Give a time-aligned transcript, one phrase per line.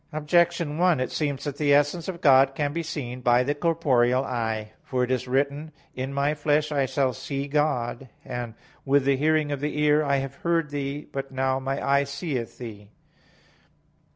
[0.11, 4.23] Objection 1: It seems that the essence of God can be seen by the corporeal
[4.25, 4.71] eye.
[4.81, 7.47] For it is written (Job 19:26): "In my flesh I shall see...
[7.47, 11.31] God," and (Job 42:5), "With the hearing of the ear I have heard Thee, but
[11.31, 12.89] now my eye seeth Thee."